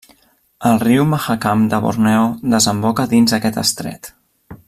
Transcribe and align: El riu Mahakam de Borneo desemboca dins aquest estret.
El 0.69 0.79
riu 0.83 1.03
Mahakam 1.09 1.67
de 1.73 1.81
Borneo 1.83 2.25
desemboca 2.55 3.07
dins 3.13 3.39
aquest 3.39 3.63
estret. 3.67 4.11